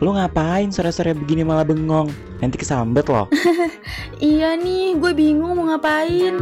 Lu 0.00 0.16
ngapain 0.16 0.72
sore-sore 0.72 1.12
begini 1.12 1.44
malah 1.44 1.60
bengong? 1.60 2.08
Nanti 2.40 2.56
kesambet 2.56 3.04
loh. 3.04 3.28
iya 4.16 4.56
nih, 4.56 4.96
gue 4.96 5.12
bingung 5.12 5.52
mau 5.52 5.76
ngapain. 5.76 6.40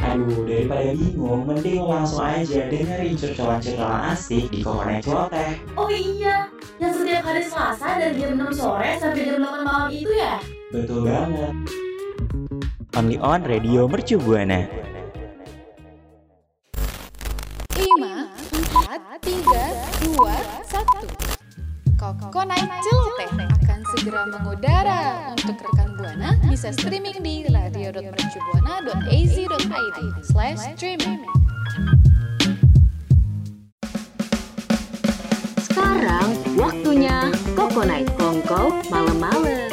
Aduh, 0.00 0.40
daripada 0.48 0.96
bingung, 0.96 1.44
mending 1.44 1.84
lo 1.84 1.92
langsung 1.92 2.24
aja 2.24 2.64
dengerin 2.72 3.12
curcolan-curcolan 3.12 4.16
asik 4.16 4.48
di 4.48 4.64
Kokonet 4.64 5.04
Celoteh. 5.04 5.52
Oh 5.76 5.92
iya, 5.92 6.48
yang 6.80 6.96
setiap 6.96 7.28
hari 7.28 7.44
Selasa 7.44 8.00
dari 8.00 8.16
jam 8.16 8.32
6 8.40 8.56
sore 8.56 8.90
sampai 8.96 9.20
jam 9.20 9.44
8 9.44 9.68
malam 9.68 9.88
itu 9.92 10.12
ya? 10.16 10.40
Betul 10.72 11.04
banget. 11.04 11.52
Only 12.96 13.20
on 13.20 13.44
Radio 13.44 13.84
Mercu 13.84 14.16
Buana. 14.16 14.83
Mengudara 24.28 25.32
Untuk 25.36 25.56
rekan 25.60 25.96
Buana 26.00 26.40
bisa 26.48 26.72
streaming 26.72 27.20
di 27.20 27.44
radio.mercubuana.az.id 27.48 29.98
slash 30.24 30.60
streaming. 30.76 31.20
Sekarang 35.60 36.32
waktunya 36.56 37.28
Kokonai 37.52 38.08
Kongko 38.16 38.80
malam-malam. 38.88 39.68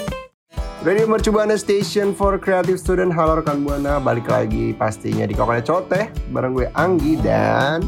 Radio 0.82 1.06
Mercubuana 1.06 1.62
Station 1.62 2.10
for 2.12 2.42
Creative 2.42 2.82
Student. 2.82 3.14
Halo 3.14 3.38
rekan 3.38 3.62
Buana 3.62 4.02
Balik 4.02 4.26
lagi 4.26 4.74
pastinya 4.74 5.30
di 5.30 5.38
Kokonet 5.38 5.70
Coteh 5.70 6.10
Bareng 6.34 6.58
gue 6.58 6.66
Anggi 6.74 7.22
dan 7.22 7.86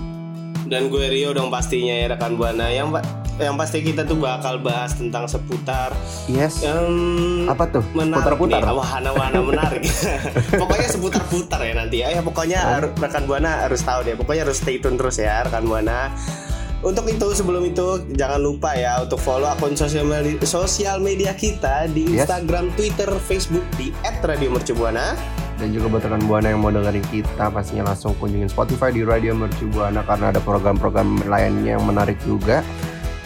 dan 0.70 0.88
gue 0.88 1.12
Rio 1.12 1.36
dong 1.36 1.52
pastinya 1.52 1.92
ya 1.92 2.16
rekan 2.16 2.40
buana. 2.40 2.72
Yang 2.72 3.04
yang 3.42 3.58
pasti 3.58 3.82
kita 3.82 4.06
tuh 4.06 4.22
bakal 4.22 4.62
bahas 4.62 4.94
tentang 4.94 5.26
seputar 5.26 5.90
yes. 6.30 6.62
um, 6.62 7.50
apa 7.50 7.66
tuh? 7.66 7.84
putar-putar. 7.90 8.62
wahana-wahana 8.62 9.40
menarik. 9.42 9.84
Pokoknya 10.62 10.90
seputar-putar 10.90 11.60
ya 11.66 11.74
nanti 11.74 11.98
ya, 12.06 12.14
ya 12.14 12.22
pokoknya 12.22 12.60
oh. 12.78 12.94
rekan 13.02 13.26
buana 13.26 13.66
harus 13.66 13.82
tahu 13.82 14.06
deh. 14.06 14.14
Pokoknya 14.14 14.46
harus 14.46 14.62
stay 14.62 14.78
tune 14.78 15.02
terus 15.02 15.18
ya 15.18 15.42
rekan 15.42 15.66
buana. 15.66 16.14
Untuk 16.84 17.08
itu 17.08 17.32
sebelum 17.32 17.64
itu 17.64 18.12
jangan 18.12 18.44
lupa 18.44 18.76
ya 18.76 19.00
untuk 19.00 19.16
follow 19.18 19.48
akun 19.48 19.72
sosial 19.74 20.04
media, 20.04 20.36
sosial 20.44 21.00
media 21.00 21.32
kita 21.32 21.88
di 21.90 22.12
yes. 22.12 22.28
Instagram, 22.28 22.76
Twitter, 22.76 23.08
Facebook 23.24 23.64
di 23.80 23.90
@radiomercubuana. 24.04 25.16
Dan 25.58 25.72
juga 25.72 25.96
buat 25.96 26.04
rekan 26.04 26.24
buana 26.28 26.52
yang 26.52 26.60
mau 26.60 26.74
dengerin 26.74 27.06
kita 27.08 27.48
pastinya 27.48 27.94
langsung 27.94 28.12
kunjungin 28.20 28.52
Spotify 28.52 28.92
di 28.92 29.06
Radio 29.06 29.32
Mercu 29.38 29.70
Buana 29.70 30.04
karena 30.04 30.34
ada 30.34 30.42
program-program 30.44 31.24
lainnya 31.30 31.80
yang 31.80 31.86
menarik 31.88 32.20
juga 32.26 32.66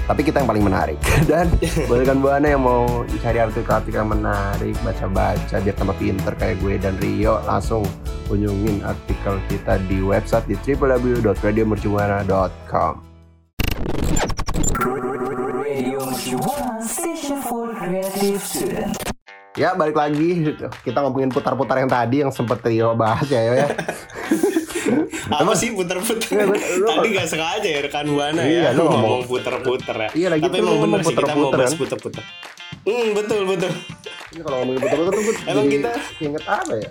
tapi 0.08 0.23
kita 0.23 0.39
yang 0.39 0.47
paling 0.47 0.63
menarik. 0.63 0.95
Dan 1.30 1.52
buat 1.91 2.00
rekan 2.02 2.23
buana 2.23 2.47
yang 2.47 2.63
mau 2.63 3.03
cari 3.19 3.44
artikel-artikel 3.44 4.00
yang 4.00 4.16
menarik 4.16 4.72
baca-baca 4.81 5.59
biar 5.59 5.75
tambah 5.75 5.99
pinter 5.99 6.31
kayak 6.39 6.55
gue 6.64 6.80
dan 6.80 6.95
Rio 7.03 7.44
langsung 7.44 7.83
kunjungin 8.31 8.80
artikel 8.88 9.36
kita 9.52 9.75
di 9.91 9.99
website 9.99 10.47
di 10.47 10.55
www.radiomercubuana.com 10.64 13.03
Radio 15.67 15.99
Mercubuana 16.08 16.80
Station 16.80 17.44
for 17.44 17.75
Creative 17.75 18.39
Student. 18.39 18.95
Ya 19.58 19.73
balik 19.73 19.97
lagi. 19.97 20.53
Kita 20.86 21.02
ngomongin 21.02 21.33
putar-putar 21.33 21.81
yang 21.81 21.89
tadi 21.89 22.21
yang 22.21 22.30
sempet 22.30 22.61
Rio 22.64 22.94
bahas 22.94 23.25
ya 23.27 23.42
ya. 23.42 23.66
Apa 25.31 25.53
sih 25.53 25.73
putar-putar? 25.73 26.47
Tadi 26.57 27.07
gak 27.13 27.27
sengaja 27.27 27.67
ya 27.67 27.80
rekan 27.83 28.07
buana 28.09 28.41
iya, 28.43 28.71
ya. 28.71 28.77
Iya, 28.77 28.81
ngomong 28.83 29.23
putar-putar 29.27 29.95
ya. 30.07 30.09
Iya 30.16 30.27
lagi 30.35 30.43
Tapi 30.47 30.57
emang 30.61 30.77
bener 30.83 30.99
sih 31.03 31.15
kita 31.15 31.33
mau 31.36 31.52
bahas 31.52 31.75
putar-putar. 31.75 32.23
Hmm 32.87 33.08
betul 33.11 33.42
betul. 33.43 33.71
Ini 34.36 34.42
kalau 34.43 34.58
ngomongin 34.64 34.81
putar-putar 34.83 35.14
tuh 35.14 35.23
emang 35.52 35.65
kita 35.67 35.92
inget 36.23 36.43
apa 36.48 36.73
ya? 36.75 36.89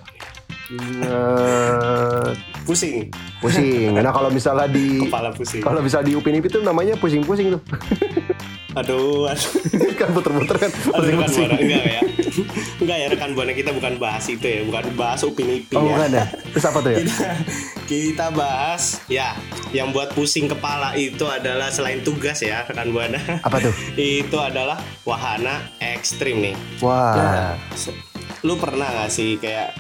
Ingat 0.67 2.37
pusing. 2.67 2.97
Pusing. 3.39 3.95
Nah 3.95 4.13
kalau 4.13 4.29
misalnya 4.35 4.67
di 4.67 5.07
kepala 5.07 5.31
pusing. 5.31 5.63
Kalau 5.63 5.81
misalnya 5.81 6.11
di 6.11 6.15
Upin 6.19 6.35
Ipin 6.35 6.51
tuh 6.51 6.63
namanya 6.65 6.99
pusing-pusing 6.99 7.55
tuh. 7.55 7.63
Aduh, 8.77 9.25
aduh. 9.25 9.53
kan 10.01 10.09
puter-puter 10.13 10.57
kan. 10.69 10.71
Aduh, 10.93 11.09
rekan 11.17 11.31
buana 11.33 11.57
enggak 11.57 11.85
ya. 11.89 12.01
Enggak 12.85 12.97
ya 13.01 13.07
rekan 13.09 13.31
buana 13.33 13.53
kita 13.57 13.71
bukan 13.73 13.97
bahas 13.97 14.25
itu 14.29 14.45
ya, 14.45 14.61
bukan 14.69 14.85
bahas 14.93 15.25
upin 15.25 15.49
ipin 15.49 15.81
oh, 15.81 15.89
ya. 15.89 15.97
bukan 15.97 16.11
ya. 16.13 16.27
Terus 16.53 16.65
apa 16.69 16.79
tuh 16.85 16.91
ya? 16.93 16.99
Kita, 17.01 17.29
kita 17.89 18.27
bahas 18.37 18.83
ya 19.09 19.33
yang 19.73 19.97
buat 19.97 20.13
pusing 20.13 20.53
kepala 20.53 20.93
itu 20.93 21.25
adalah 21.25 21.73
selain 21.73 22.05
tugas 22.05 22.45
ya 22.45 22.69
rekan 22.69 22.93
buana. 22.93 23.21
Apa 23.41 23.65
tuh? 23.65 23.73
itu 23.97 24.37
adalah 24.37 24.77
wahana 25.09 25.73
ekstrim 25.81 26.45
nih. 26.45 26.57
Wah. 26.85 27.17
Nah, 27.17 27.53
lu 28.45 28.61
pernah 28.61 28.93
gak 28.93 29.09
sih 29.09 29.41
kayak 29.41 29.73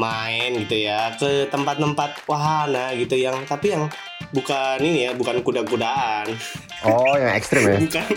main 0.00 0.56
gitu 0.64 0.88
ya 0.88 1.12
ke 1.16 1.48
tempat-tempat 1.52 2.24
wahana 2.24 2.96
gitu 2.96 3.16
yang 3.16 3.44
tapi 3.44 3.76
yang 3.76 3.92
bukan 4.32 4.80
ini 4.80 5.08
ya 5.08 5.12
bukan 5.12 5.44
kuda-kudaan 5.44 6.32
oh 6.88 7.14
yang 7.20 7.36
ekstrim 7.36 7.68
ya 7.68 7.76
bukan 7.84 8.08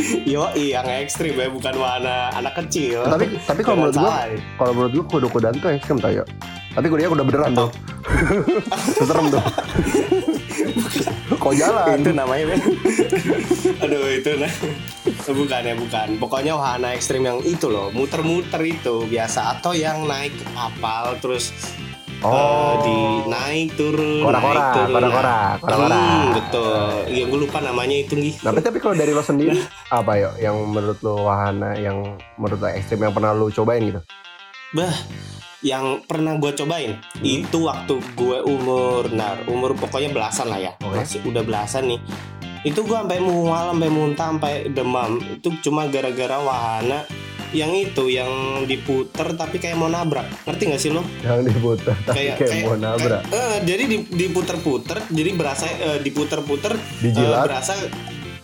Yo, 0.32 0.48
yang 0.56 0.86
ekstrim 0.86 1.36
ya, 1.36 1.48
bukan 1.50 1.74
warna 1.76 2.30
anak 2.34 2.56
kecil. 2.64 3.04
Tapi 3.06 3.36
tapi 3.44 3.60
kalau 3.64 3.86
menurut 3.86 3.96
gua, 3.96 4.14
kalau 4.56 4.72
menurut 4.76 4.92
gua 4.92 5.06
kuda-kudaan 5.18 5.54
tuh 5.58 5.68
ekstrim 5.74 5.98
tau 6.00 6.12
ya. 6.12 6.24
Tapi 6.70 6.86
kudanya 6.86 7.10
kuda 7.10 7.24
beneran 7.26 7.52
tuh. 7.58 7.70
Serem 9.02 9.26
tuh. 9.28 9.42
Kok 11.40 11.54
jalan? 11.56 11.98
Itu 11.98 12.12
namanya 12.12 12.44
kan. 12.54 12.60
Aduh 13.86 14.06
itu 14.12 14.30
nah. 14.38 14.52
Bukan 15.30 15.62
ya 15.62 15.74
bukan. 15.74 16.08
Pokoknya 16.20 16.52
wahana 16.54 16.94
ekstrim 16.94 17.24
yang 17.26 17.40
itu 17.42 17.66
loh, 17.72 17.88
muter-muter 17.90 18.60
itu 18.62 19.08
biasa 19.08 19.58
atau 19.58 19.72
yang 19.74 20.04
naik 20.06 20.34
kapal 20.54 21.16
terus 21.18 21.50
Oh, 22.20 22.28
uh, 22.28 22.72
di 22.84 22.96
naik 23.32 23.80
turun, 23.80 24.20
kora-kora, 24.20 24.52
naik 24.52 24.68
turun. 24.76 24.92
Kora-kora, 24.92 25.38
kora-kora. 25.56 25.96
Hmm, 25.96 26.26
betul. 26.36 26.76
Ya 27.08 27.24
gue 27.24 27.38
lupa 27.40 27.58
namanya 27.64 27.96
itu 27.96 28.12
nih. 28.12 28.36
Tapi 28.44 28.60
tapi 28.60 28.76
kalau 28.76 28.92
dari 28.92 29.16
lo 29.16 29.24
sendiri 29.24 29.56
apa 29.98 30.12
ya 30.20 30.28
yang 30.36 30.60
menurut 30.68 31.00
lo 31.00 31.24
wahana 31.24 31.80
yang 31.80 32.20
menurut 32.36 32.60
lo 32.60 32.68
ekstrim 32.68 33.08
yang 33.08 33.16
pernah 33.16 33.32
lo 33.32 33.48
cobain 33.48 33.80
gitu? 33.88 34.00
Bah, 34.76 34.92
yang 35.64 36.04
pernah 36.04 36.36
gue 36.36 36.52
cobain 36.60 37.00
hmm. 37.00 37.24
itu 37.24 37.58
waktu 37.64 37.94
gue 38.12 38.38
umur, 38.44 39.08
nah 39.16 39.40
umur 39.48 39.72
pokoknya 39.80 40.12
belasan 40.12 40.52
lah 40.52 40.60
ya, 40.60 40.72
okay. 40.76 41.00
masih 41.00 41.24
udah 41.24 41.40
belasan 41.40 41.88
nih. 41.88 42.00
Itu 42.68 42.84
gue 42.84 43.00
sampai 43.00 43.16
mual, 43.24 43.72
sampai 43.72 43.88
muntah, 43.88 44.28
sampai 44.36 44.68
demam. 44.68 45.16
Itu 45.24 45.56
cuma 45.64 45.88
gara-gara 45.88 46.36
wahana 46.36 47.08
yang 47.50 47.72
itu 47.74 48.04
yang 48.10 48.62
diputer 48.66 49.34
tapi 49.34 49.58
kayak 49.58 49.76
mau 49.78 49.90
nabrak. 49.90 50.26
Ngerti 50.46 50.62
gak 50.70 50.80
sih 50.80 50.90
lo? 50.94 51.02
Yang 51.22 51.54
diputer 51.54 51.94
tapi 52.06 52.16
kayak, 52.16 52.36
kayak, 52.38 52.64
mau 52.66 52.76
nabrak. 52.78 53.22
kayak, 53.26 53.34
uh, 53.34 53.56
jadi 53.66 53.84
diputer-puter 54.06 54.98
jadi 55.10 55.30
berasa 55.34 55.66
uh, 55.66 55.98
diputer-puter 56.02 56.72
dijilat. 57.02 57.42
uh, 57.42 57.46
berasa 57.50 57.74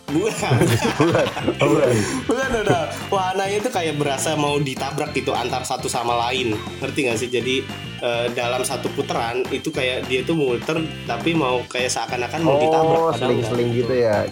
bukan 0.07 0.55
bukan 1.03 1.25
bukan 2.31 2.49
udah 2.63 2.81
warnanya 3.11 3.59
itu 3.59 3.67
kayak 3.67 3.99
berasa 3.99 4.39
mau 4.39 4.55
ditabrak 4.55 5.11
gitu 5.11 5.35
antar 5.35 5.63
satu 5.67 5.91
sama 5.91 6.15
lain. 6.27 6.55
Ngerti 6.79 6.99
gak 7.11 7.17
sih? 7.19 7.29
Jadi 7.31 7.63
uh, 7.99 8.27
dalam 8.31 8.63
satu 8.63 8.87
putaran 8.95 9.43
itu 9.51 9.67
kayak 9.71 10.07
dia 10.07 10.23
tuh 10.23 10.35
muter 10.35 10.79
tapi 11.03 11.35
mau 11.35 11.63
kayak 11.67 11.91
seakan-akan 11.91 12.39
mau 12.43 12.55
oh, 12.55 12.61
ditabrak 12.63 12.99
oh 12.99 13.11
seling-seling 13.15 13.69
gitu 13.75 13.93
ya? 13.93 14.23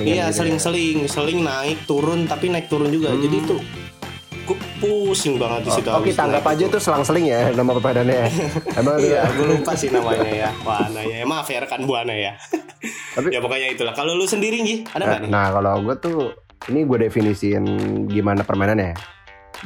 Iya 0.00 0.32
gitu 0.32 0.36
seling-seling. 0.40 0.96
Ya. 1.04 1.10
seling 1.12 1.38
naik 1.44 1.78
turun 1.84 2.24
tapi 2.24 2.48
naik 2.48 2.72
turun 2.72 2.88
juga. 2.88 3.12
Hmm. 3.12 3.20
jadi 3.20 3.36
itu 3.44 3.56
gue 4.48 4.56
pusing 4.80 5.36
banget 5.36 5.68
di 5.68 5.70
situ. 5.76 5.88
Oh, 5.92 6.00
kita 6.00 6.24
anggap 6.24 6.44
aja 6.48 6.64
itu 6.64 6.78
selang-seling 6.80 7.28
ya 7.28 7.52
nama 7.52 7.76
perpadannya 7.76 8.16
ya. 8.16 8.28
Emang 8.80 8.96
iya, 8.96 9.28
gue 9.28 9.46
lupa 9.52 9.76
sih 9.76 9.92
namanya 9.92 10.24
ya. 10.24 10.50
Wah, 10.64 10.88
nanya. 10.88 11.28
Maaf 11.28 11.52
ya 11.52 11.60
rekan 11.60 11.84
buana 11.84 12.16
ya. 12.16 12.32
Tapi 13.12 13.28
ya 13.28 13.44
pokoknya 13.44 13.76
itulah. 13.76 13.92
Kalau 13.92 14.16
lu 14.16 14.24
sendiri 14.24 14.64
nih, 14.64 14.88
ada 14.96 15.04
nggak 15.04 15.20
nah, 15.20 15.24
nih? 15.24 15.30
Nah, 15.30 15.46
kalau 15.52 15.72
gue 15.84 15.94
tuh 16.00 16.18
ini 16.72 16.80
gue 16.88 16.98
definisiin 17.08 17.64
gimana 18.08 18.42
permainannya 18.42 18.88
ya 18.92 18.98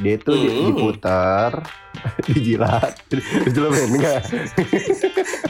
dia 0.01 0.15
tuh 0.17 0.33
hmm. 0.33 0.73
diputar 0.73 1.51
dijilat. 2.29 2.93
Dijilat 3.45 3.71
enggak 3.85 4.21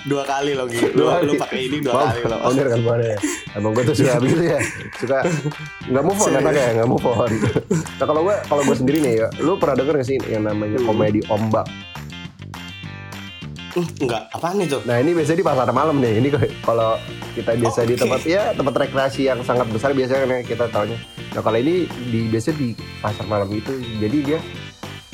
dua 0.04 0.24
kali 0.28 0.52
loh 0.52 0.68
gitu 0.68 0.92
lu, 1.00 1.08
lu 1.24 1.34
pakai 1.40 1.60
ini 1.72 1.80
dua 1.80 2.12
kali 2.12 2.22
loh 2.28 2.40
oh 2.44 2.52
kan 2.52 3.00
ya? 3.00 3.18
Emang 3.56 3.72
gue 3.72 3.84
tuh 3.88 3.96
suka 3.96 4.20
begitu 4.20 4.44
ya? 4.52 4.60
Suka 5.00 5.24
nggak 5.88 6.04
move 6.04 6.20
on 6.20 6.32
ya 6.36 6.70
nggak 6.76 6.90
move 6.90 7.08
on. 7.08 7.32
Nah 7.72 8.06
kalau 8.06 8.22
gue 8.28 8.36
kalau 8.46 8.62
gue 8.68 8.76
sendiri 8.76 8.98
nih 9.00 9.14
ya 9.24 9.28
lu 9.40 9.56
pernah 9.56 9.80
denger 9.80 10.04
gak 10.04 10.08
sih 10.08 10.18
yang 10.28 10.44
namanya 10.44 10.80
hmm. 10.84 10.88
komedi 10.88 11.20
ombak? 11.32 11.68
Enggak, 13.74 14.30
apaan 14.30 14.62
itu? 14.62 14.78
Nah 14.86 15.02
ini 15.02 15.18
biasanya 15.18 15.40
di 15.42 15.46
pasar 15.46 15.74
malam 15.74 15.98
nih. 15.98 16.22
Ini 16.22 16.30
kalau 16.62 16.94
kita 17.34 17.58
biasa 17.58 17.80
oh, 17.82 17.86
di 17.90 17.96
tempat 17.98 18.22
ya 18.22 18.54
tempat 18.54 18.74
rekreasi 18.86 19.26
yang 19.26 19.42
sangat 19.42 19.66
besar 19.74 19.98
biasanya 19.98 20.30
kan 20.30 20.46
kita 20.46 20.66
tahunya. 20.70 21.13
Nah 21.34 21.42
kalau 21.42 21.58
ini 21.58 21.90
di 21.90 22.30
biasa 22.30 22.54
di 22.54 22.78
pasar 23.02 23.26
malam 23.26 23.50
itu, 23.50 23.74
jadi 23.98 24.18
dia 24.22 24.40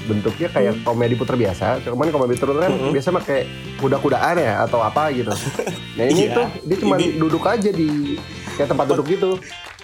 bentuknya 0.07 0.47
kayak 0.51 0.73
hmm. 0.79 0.83
komedi 0.83 1.15
puter 1.15 1.35
biasa. 1.39 1.83
Cuman 1.83 2.11
komedi 2.11 2.35
puter 2.35 2.55
kan 2.55 2.71
hmm. 2.71 2.91
biasa 2.91 3.09
pakai 3.15 3.39
kuda-kudaan 3.79 4.35
ya 4.39 4.53
atau 4.67 4.79
apa 4.83 5.11
gitu. 5.15 5.31
Nah 5.95 6.05
ini 6.07 6.27
yeah, 6.27 6.35
tuh 6.35 6.47
dia 6.67 6.77
cuma 6.79 6.95
ini... 6.99 7.15
duduk 7.19 7.43
aja 7.47 7.69
di 7.71 8.19
kayak 8.55 8.69
tempat 8.71 8.85
duduk 8.91 9.07
gitu. 9.11 9.31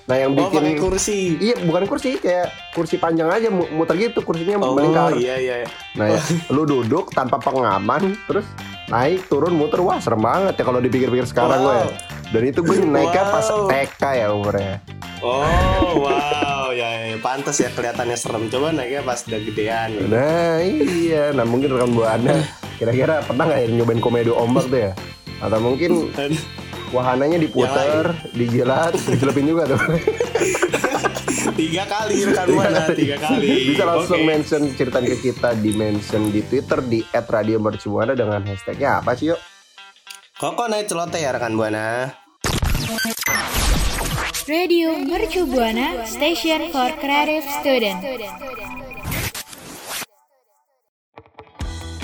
Nah 0.06 0.16
yang 0.22 0.38
Oh, 0.38 0.50
bikin 0.54 0.78
kursi. 0.78 1.40
Iya 1.42 1.66
bukan 1.66 1.90
kursi 1.90 2.22
kayak 2.22 2.54
kursi 2.78 3.02
panjang 3.02 3.26
aja 3.26 3.50
mu- 3.50 3.70
muter 3.74 3.98
gitu 3.98 4.22
kursinya 4.22 4.62
Oh, 4.62 4.78
melingkar. 4.78 5.18
iya 5.18 5.36
iya. 5.42 5.56
Nah 5.98 6.14
ya, 6.14 6.22
lu 6.56 6.68
duduk 6.68 7.10
tanpa 7.16 7.42
pengaman 7.42 8.14
terus 8.30 8.46
naik 8.86 9.26
turun 9.26 9.58
muter 9.58 9.82
wah 9.82 9.98
serem 9.98 10.22
banget 10.22 10.62
ya 10.62 10.64
kalau 10.64 10.78
dipikir-pikir 10.78 11.26
sekarang 11.26 11.58
gue. 11.64 11.74
Wow. 11.74 11.90
ya. 11.90 12.15
Dan 12.36 12.44
itu 12.46 12.60
gue 12.60 12.76
naiknya 12.84 13.24
pas 13.32 13.48
Wow. 13.48 13.72
TK 13.72 14.02
ya 14.12 14.28
umurnya. 14.30 14.76
Oh, 15.24 16.04
wow. 16.04 16.68
ya, 16.76 17.08
ya, 17.08 17.18
pantas 17.18 17.56
ya 17.56 17.72
kelihatannya 17.72 18.18
serem. 18.20 18.52
Coba 18.52 18.70
naiknya 18.70 19.02
pas 19.02 19.24
udah 19.24 19.40
gedean. 19.40 19.90
gitu. 19.96 20.12
Nah 20.12 20.60
iya, 20.60 21.24
nah 21.32 21.48
mungkin 21.48 21.72
rekan 21.72 21.96
buana 21.96 22.36
kira-kira 22.76 23.24
pernah 23.24 23.48
nggak 23.48 23.60
ya 23.64 23.68
nyobain 23.72 24.02
komedo 24.04 24.36
ombak 24.36 24.68
tuh 24.68 24.80
ya? 24.82 24.92
Atau 25.40 25.60
mungkin 25.64 26.12
wahananya 26.96 27.40
diputer, 27.40 28.12
dijilat, 28.32 28.92
dijelepin 29.00 29.48
juga 29.48 29.64
tuh. 29.66 29.80
tiga 31.56 31.88
kali 31.88 32.28
rekan 32.28 32.48
buana, 32.52 32.84
tiga 32.92 33.16
kali. 33.16 33.72
Bisa 33.72 33.84
langsung 33.88 34.20
Oke. 34.20 34.28
mention 34.28 34.62
ceritain 34.76 35.08
ke 35.08 35.18
kita 35.22 35.56
di 35.56 35.72
mention 35.72 36.28
di 36.28 36.44
Twitter 36.44 36.84
di 36.84 37.00
@radiomercubuana 37.08 38.12
dengan 38.12 38.44
hashtagnya 38.44 39.00
apa 39.00 39.16
sih 39.16 39.32
yuk? 39.32 39.40
Koko 40.36 40.68
naik 40.68 40.92
celoteh 40.92 41.24
ya 41.24 41.32
rekan 41.32 41.56
buana. 41.56 42.12
Radio 44.46 44.94
Mercu 44.94 45.50
Buana 45.50 46.06
Station 46.06 46.70
for 46.70 46.94
Creative 47.02 47.42
Student. 47.50 47.98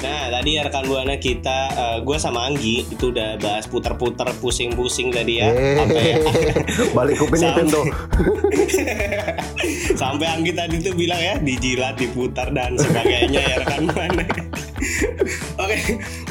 Nah 0.02 0.22
tadi 0.34 0.58
ya 0.58 0.66
rekan 0.66 0.90
buana 0.90 1.22
kita, 1.22 1.70
gue 2.02 2.18
sama 2.18 2.50
Anggi 2.50 2.90
itu 2.90 3.14
udah 3.14 3.38
bahas 3.38 3.70
puter-puter, 3.70 4.26
pusing-pusing 4.42 5.14
tadi 5.14 5.38
ya. 5.38 5.54
Sampai, 5.54 6.18
Balik 6.98 7.22
kuping 7.22 7.46
itu 7.46 7.64
tuh. 7.70 7.86
sampai 10.02 10.26
Anggi 10.26 10.58
tadi 10.58 10.82
tuh 10.82 10.98
bilang 10.98 11.22
ya 11.22 11.38
dijilat, 11.38 11.94
diputar 12.02 12.50
dan 12.50 12.74
sebagainya 12.74 13.38
ya 13.38 13.56
rekan 13.62 13.86
buana. 13.86 14.26
Oke, 15.62 15.78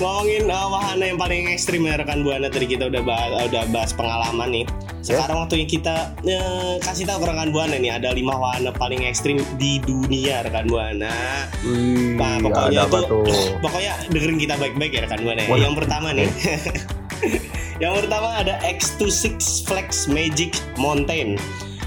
ngomongin 0.03 0.51
uh, 0.51 0.67
wahana 0.75 1.05
yang 1.07 1.23
paling 1.23 1.55
ekstrim 1.55 1.87
ya 1.87 1.95
rekan 2.03 2.27
buana 2.27 2.51
tadi 2.51 2.67
kita 2.67 2.91
udah 2.91 3.03
bahas, 3.07 3.47
udah 3.47 3.63
bahas 3.71 3.95
pengalaman 3.95 4.51
nih. 4.51 4.67
Sekarang 5.01 5.41
waktunya 5.41 5.65
kita 5.65 6.13
eh, 6.23 6.77
kasih 6.79 7.05
tahu 7.05 7.25
ke 7.25 7.27
rekan 7.27 7.51
buana 7.51 7.75
nih 7.75 7.93
ada 7.93 8.13
lima 8.13 8.37
wahana 8.37 8.69
paling 8.71 9.03
ekstrim 9.03 9.41
di 9.57 9.81
dunia 9.81 10.45
rekan 10.45 10.67
buana. 10.67 11.49
Wih, 11.63 12.15
Nah, 12.15 12.37
pokoknya 12.39 12.85
itu 12.85 12.99
tuh? 13.05 13.25
pokoknya 13.65 13.93
dengerin 14.09 14.39
kita 14.39 14.55
baik-baik 14.57 14.93
ya 14.93 15.01
rekan 15.05 15.21
buana. 15.21 15.41
ya. 15.41 15.49
Yang 15.51 15.75
pertama 15.77 16.09
nih. 16.13 16.29
yang 17.83 17.97
pertama 17.97 18.29
ada 18.37 18.61
X26 18.61 19.41
Flex 19.65 20.05
Magic 20.07 20.53
Mountain. 20.77 21.41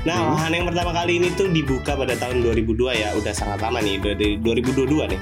Nah, 0.03 0.19
Hmm. 0.19 0.35
wahana 0.35 0.55
yang 0.57 0.67
pertama 0.67 0.91
kali 0.91 1.15
ini 1.15 1.31
tuh 1.31 1.47
dibuka 1.47 1.95
pada 1.95 2.11
tahun 2.19 2.43
2002 2.43 2.91
ya, 2.91 3.15
udah 3.15 3.31
sangat 3.31 3.63
lama 3.63 3.79
nih, 3.79 4.03
udah 4.03 4.13
dari 4.13 4.35
2022 4.35 5.07
nih. 5.07 5.19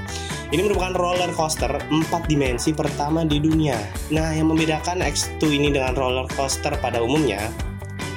Ini 0.52 0.62
merupakan 0.66 0.92
roller 0.92 1.32
coaster 1.32 1.70
4 1.70 2.26
dimensi 2.26 2.74
pertama 2.74 3.22
di 3.22 3.38
dunia. 3.38 3.78
Nah, 4.10 4.34
yang 4.34 4.50
membedakan 4.50 5.00
X2 5.00 5.48
ini 5.48 5.70
dengan 5.70 5.94
roller 5.94 6.26
coaster 6.28 6.74
pada 6.82 6.98
umumnya 7.00 7.46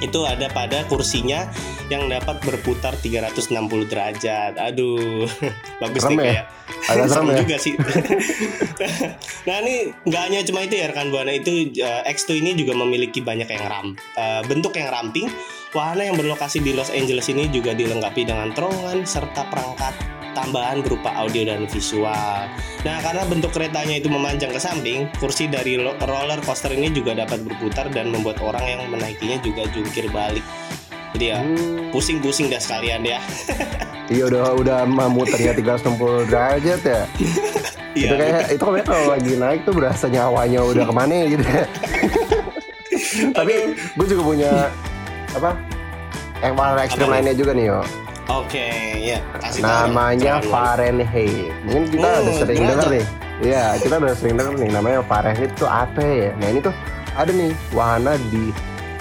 itu 0.01 0.19
ada 0.27 0.51
pada 0.51 0.83
kursinya 0.89 1.47
yang 1.87 2.09
dapat 2.09 2.41
berputar 2.41 2.97
360 2.97 3.51
derajat. 3.91 4.57
Aduh, 4.57 5.29
bagus 5.81 6.01
Serem 6.03 6.17
nih 6.17 6.17
ya? 6.17 6.25
kayak. 6.25 6.45
Agak 6.85 7.07
serem 7.13 7.27
ya? 7.29 7.37
juga 7.45 7.55
sih. 7.61 7.73
nah 9.47 9.55
ini 9.61 9.75
nggak 10.05 10.21
hanya 10.25 10.39
cuma 10.43 10.59
itu 10.65 10.75
ya 10.81 10.85
rekan 10.89 11.13
buana 11.13 11.31
itu 11.33 11.71
eh, 11.77 12.01
X2 12.09 12.41
ini 12.41 12.51
juga 12.57 12.73
memiliki 12.73 13.21
banyak 13.21 13.47
yang 13.47 13.63
ram 13.69 13.87
eh, 14.17 14.41
bentuk 14.47 14.73
yang 14.75 14.89
ramping. 14.89 15.29
Wahana 15.75 16.07
yang 16.07 16.15
berlokasi 16.15 16.63
di 16.63 16.71
Los 16.71 16.87
Angeles 16.87 17.27
ini 17.27 17.51
juga 17.51 17.75
dilengkapi 17.75 18.23
dengan 18.23 18.55
terowongan 18.55 19.03
serta 19.03 19.43
perangkat 19.51 20.14
tambahan 20.35 20.83
berupa 20.83 21.15
audio 21.15 21.47
dan 21.47 21.63
visual. 21.65 22.45
Nah, 22.83 22.97
karena 23.01 23.23
bentuk 23.25 23.55
keretanya 23.55 23.97
itu 23.97 24.11
memanjang 24.11 24.51
ke 24.51 24.59
samping, 24.59 25.07
kursi 25.17 25.47
dari 25.47 25.79
roller 25.79 26.37
coaster 26.43 26.69
ini 26.75 26.91
juga 26.91 27.15
dapat 27.15 27.41
berputar 27.47 27.87
dan 27.89 28.11
membuat 28.11 28.43
orang 28.43 28.61
yang 28.67 28.81
menaikinya 28.91 29.39
juga 29.39 29.63
jungkir 29.71 30.11
balik. 30.11 30.43
Jadi 31.15 31.25
ya, 31.31 31.39
Hmm, 31.39 31.95
pusing-pusing 31.95 32.51
dah 32.51 32.59
sekalian 32.59 33.07
ya. 33.07 33.23
iya 34.13 34.27
udah 34.27 34.53
udah 34.59 34.77
mah 34.83 35.07
muternya 35.07 35.55
360 35.55 36.27
derajat 36.29 36.81
ya. 36.83 37.03
Iya. 37.95 38.11
itu 38.11 38.15
kayak 38.19 38.43
itu 38.51 38.63
kayak 38.67 38.87
kalau 38.91 39.05
lagi 39.07 39.33
naik 39.39 39.59
tuh 39.63 39.71
berasa 39.71 40.11
nyawanya 40.11 40.59
udah 40.67 40.83
ke 40.83 40.91
mana 40.91 41.15
gitu 41.31 41.39
ya. 41.47 41.63
Tapi 43.39 43.53
gue 43.71 44.07
juga 44.11 44.23
punya 44.27 44.51
apa? 45.31 45.55
Yang 46.43 46.53
paling 46.59 46.83
ekstrim 46.83 47.07
lainnya 47.07 47.35
juga 47.39 47.51
nih 47.55 47.65
yo. 47.71 47.79
Oke, 48.25 48.67
ya. 49.05 49.19
Kasih 49.37 49.61
tahu 49.61 49.69
dong, 49.69 49.93
Namanya. 49.93 50.33
Fahrenheit. 50.43 51.53
Mungkin 51.63 51.83
kita 51.87 52.07
Hmm, 52.07 52.21
udah 52.21 52.33
sering 52.35 52.57
tuh? 52.65 52.89
nih. 52.89 53.05
Iya, 53.37 53.63
kita 53.77 53.93
udah 53.99 54.15
sering 54.15 54.35
denger 54.35 54.53
nih. 54.57 54.69
Namanya 54.71 54.99
Fahrenheit 55.03 55.51
itu 55.51 55.65
apa 55.65 56.01
ya? 56.01 56.29
Nah 56.35 56.47
ini 56.49 56.59
tuh 56.59 56.73
ada 57.13 57.29
nih 57.29 57.51
wahana 57.69 58.13
di 58.29 58.49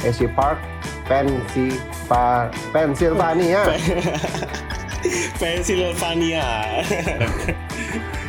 SC 0.03 0.29
Park, 0.29 0.61
Pennsylvania. 1.05 2.43
Pennsylvania. 2.71 3.63
Pennsylvania. 5.41 6.47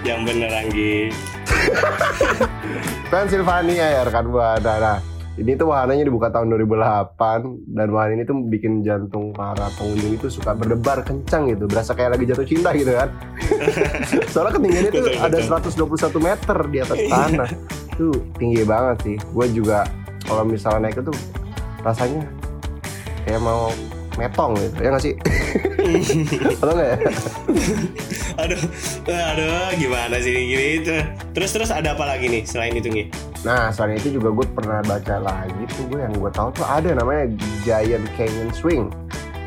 yang 0.04 0.22
bener 0.24 0.52
Anggi. 0.54 1.10
Pennsylvania 3.12 3.86
ya 3.92 4.02
rekan 4.04 4.28
buana. 4.28 4.74
Nah, 4.78 4.98
ini 5.36 5.52
tuh 5.60 5.68
wahananya 5.68 6.08
dibuka 6.08 6.32
tahun 6.32 6.48
2008 6.56 7.76
dan 7.76 7.88
wahana 7.92 8.16
ini 8.16 8.24
tuh 8.24 8.40
bikin 8.48 8.88
jantung 8.88 9.36
para 9.36 9.68
pengunjung 9.76 10.16
itu 10.16 10.32
suka 10.32 10.56
berdebar 10.56 11.04
kencang 11.04 11.52
gitu, 11.52 11.68
berasa 11.68 11.92
kayak 11.92 12.16
lagi 12.16 12.24
jatuh 12.32 12.48
cinta 12.48 12.72
gitu 12.72 12.96
kan. 12.96 13.12
Soalnya 14.32 14.56
ketinggiannya 14.56 14.92
tuh 14.96 15.06
ada 15.20 15.38
betul. 15.60 15.92
121 15.92 16.28
meter 16.32 16.58
di 16.72 16.78
atas 16.80 17.00
tanah. 17.12 17.50
Tuh 18.00 18.16
tinggi 18.40 18.64
banget 18.64 18.98
sih. 19.04 19.16
Gue 19.36 19.48
juga 19.52 19.84
kalau 20.24 20.48
misalnya 20.48 20.88
naik 20.88 21.04
itu 21.04 21.12
rasanya 21.84 22.24
kayak 23.28 23.42
mau 23.44 23.68
metong 24.16 24.56
gitu. 24.56 24.78
Ya 24.80 24.90
nggak 24.96 25.04
sih? 25.04 25.14
Atau 26.64 26.74
nggak 26.80 26.90
ya? 26.96 26.98
Aduh, 28.40 28.62
aduh, 29.12 29.68
gimana 29.76 30.16
sih 30.24 30.32
ini 30.32 30.44
gini 30.48 30.66
itu. 30.80 30.96
Terus 31.36 31.52
terus 31.52 31.70
ada 31.76 31.92
apa 31.92 32.08
lagi 32.08 32.32
nih 32.32 32.48
selain 32.48 32.72
itu 32.72 32.88
Ngi? 32.88 33.35
Nah, 33.46 33.70
selain 33.70 34.02
itu 34.02 34.18
juga 34.18 34.34
gue 34.34 34.46
pernah 34.50 34.82
baca 34.82 35.22
lagi 35.22 35.64
tuh 35.78 35.86
gue 35.86 36.02
yang 36.02 36.14
gue 36.18 36.32
tahu 36.34 36.50
tuh 36.52 36.66
ada 36.66 36.98
namanya 36.98 37.30
Giant 37.62 38.10
Canyon 38.18 38.50
Swing. 38.50 38.90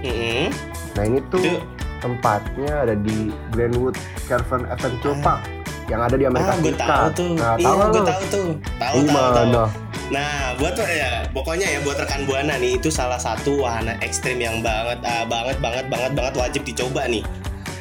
Mm-mm. 0.07 0.55
Nah 0.95 1.03
ini 1.03 1.19
tuh 1.27 1.43
Itu 1.43 1.59
tempatnya 1.99 2.87
ada 2.87 2.95
di 2.95 3.35
Glenwood 3.51 3.99
Caravan 4.31 4.71
Adventure 4.71 5.19
Park 5.19 5.43
yang 5.91 5.99
ada 6.05 6.15
di 6.15 6.25
Amerika 6.31 6.55
ah, 6.55 6.59
gue 6.63 6.71
Serikat. 6.71 6.87
tahu 6.87 7.09
tuh. 7.11 7.31
Nah, 7.35 7.55
iya, 7.59 7.67
tahu 7.67 7.79
gue 7.91 8.03
tahu 8.07 8.23
tuh. 8.31 8.49
Tahu 8.79 8.99
tahu 9.03 9.03
tahu. 9.03 9.03
Gimana? 9.03 9.65
Nah, 10.09 10.57
buat 10.57 10.73
ya, 10.79 11.11
pokoknya 11.35 11.67
ya 11.69 11.79
buat 11.85 11.99
rekan 12.01 12.23
buana 12.25 12.55
nih 12.57 12.81
itu 12.81 12.89
salah 12.89 13.19
satu 13.21 13.67
wahana 13.67 13.99
ekstrim 14.01 14.39
yang 14.39 14.63
banget 14.63 15.03
ah, 15.05 15.27
banget 15.27 15.59
banget 15.59 15.85
banget 15.91 16.13
banget 16.15 16.35
wajib 16.39 16.63
dicoba 16.63 17.05
nih. 17.11 17.27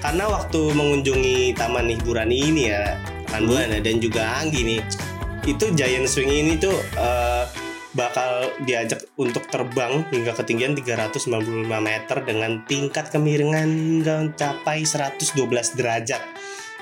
Karena 0.02 0.26
waktu 0.28 0.60
mengunjungi 0.74 1.54
taman 1.56 1.88
hiburan 1.94 2.34
ini 2.34 2.74
ya, 2.74 2.98
rekan 3.30 3.44
Hmm. 3.46 3.50
buana 3.54 3.78
dan 3.80 3.96
juga 4.02 4.24
Anggi 4.42 4.62
nih, 4.66 4.80
itu 5.48 5.66
Giant 5.72 6.06
Swing 6.12 6.28
ini 6.28 6.60
tuh 6.60 6.76
eh, 7.00 7.46
bakal 7.96 8.52
diajak 8.68 9.08
untuk 9.18 9.48
terbang 9.48 10.06
hingga 10.14 10.36
ketinggian 10.36 10.78
395 10.78 11.66
meter 11.66 12.18
dengan 12.22 12.62
tingkat 12.68 13.10
kemiringan 13.10 13.66
hingga 13.66 14.14
mencapai 14.28 14.84
112 14.86 15.34
derajat. 15.80 16.22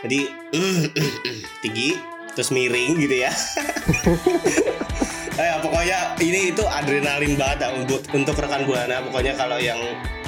Jadi 0.04 0.28
tinggi 1.64 1.96
terus 2.36 2.52
miring 2.52 3.00
gitu 3.00 3.16
ya. 3.24 3.32
Eh 5.36 5.52
pokoknya 5.60 6.16
ini 6.24 6.56
itu 6.56 6.64
adrenalin 6.64 7.36
banget 7.36 7.68
ah, 7.68 7.76
untuk 7.76 8.00
untuk 8.16 8.40
rekan 8.40 8.64
buana. 8.64 9.04
Pokoknya 9.04 9.36
kalau 9.36 9.60
yang 9.60 9.76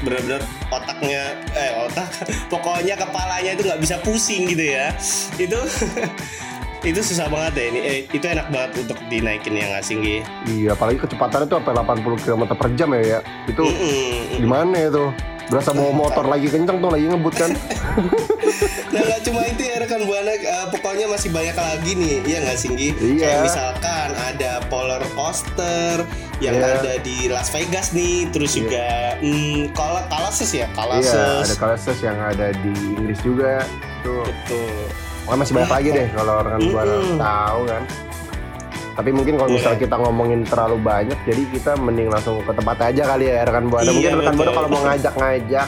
benar-benar 0.04 0.44
otaknya 0.68 1.32
eh 1.56 1.72
otak 1.80 2.12
pokoknya 2.54 3.00
kepalanya 3.00 3.56
itu 3.56 3.64
nggak 3.72 3.80
bisa 3.80 3.96
pusing 4.04 4.52
gitu 4.52 4.68
ya. 4.68 4.92
Itu 5.40 5.64
itu 6.88 7.00
susah 7.04 7.28
banget 7.28 7.54
ya 7.54 7.66
ini. 7.68 7.80
Eh, 7.80 8.00
itu 8.10 8.24
enak 8.24 8.48
banget 8.48 8.72
untuk 8.82 8.98
dinaikin 9.08 9.54
yang 9.54 9.72
asing 9.76 10.00
gitu. 10.00 10.24
Iya, 10.48 10.74
apalagi 10.74 10.98
kecepatannya 10.98 11.46
tuh 11.46 11.60
sampai 11.60 11.74
80 11.76 12.24
km 12.24 12.44
per 12.50 12.68
jam 12.74 12.90
ya, 12.94 13.02
ya. 13.04 13.20
Itu 13.46 13.64
Mm-mm. 13.64 14.40
gimana 14.40 14.76
ya 14.78 14.90
tuh? 14.90 15.10
Berasa 15.48 15.72
bawa 15.72 15.92
motor 15.94 16.28
lagi 16.28 16.48
kenceng 16.48 16.80
tuh, 16.80 16.92
lagi 16.92 17.06
ngebut 17.06 17.36
kan? 17.36 17.52
Nah 18.88 19.04
nggak 19.04 19.22
cuma 19.22 19.44
itu 19.44 19.62
ya 19.62 19.76
rekan 19.78 20.08
buana, 20.08 20.32
eh, 20.32 20.66
pokoknya 20.72 21.06
masih 21.06 21.30
banyak 21.30 21.54
lagi 21.54 21.92
nih, 21.94 22.16
iya 22.24 22.38
nggak 22.42 22.58
Singgi? 22.58 22.90
Iya. 22.96 23.20
Kayak 23.20 23.40
misalkan 23.44 24.10
ada 24.16 24.52
polar 24.72 25.04
coaster 25.14 26.08
yang 26.40 26.56
Iya. 26.56 26.80
ada 26.80 26.94
di 27.04 27.28
Las 27.28 27.52
Vegas 27.52 27.92
nih, 27.92 28.32
terus 28.32 28.56
Iya. 28.56 28.58
juga 28.58 28.86
hmm, 29.20 29.60
Kal 29.76 30.08
Kalasus 30.08 30.50
ya, 30.50 30.66
iya, 30.66 30.68
Kalasus. 30.72 31.46
ada 31.46 31.56
Kalases 31.60 31.98
yang 32.00 32.18
ada 32.18 32.48
di 32.56 32.72
Inggris 32.96 33.20
juga. 33.22 33.62
Tuh, 34.02 34.24
Betul. 34.24 34.88
Pokoknya 35.28 35.44
masih 35.44 35.54
banyak 35.60 35.72
lagi 35.76 35.90
deh 35.92 36.08
kalau 36.16 36.36
rekan 36.40 36.62
buana 36.72 36.94
Mm-mm. 36.96 37.18
tahu 37.20 37.62
kan. 37.68 37.84
Tapi 38.96 39.10
mungkin 39.12 39.34
kalau 39.36 39.50
misalnya 39.52 39.80
kita 39.84 39.96
ngomongin 40.00 40.42
terlalu 40.48 40.78
banyak, 40.80 41.20
jadi 41.28 41.42
kita 41.52 41.72
mending 41.76 42.08
langsung 42.08 42.40
ke 42.48 42.50
tempatnya 42.56 42.86
aja 42.96 43.04
kali 43.12 43.24
ya 43.28 43.44
rekan 43.44 43.66
buana. 43.68 43.84
Iya, 43.84 43.92
mungkin 43.92 44.14
rekan 44.24 44.36
buana 44.40 44.52
kalau 44.56 44.70
mau 44.72 44.82
ngajak-ngajak 44.88 45.68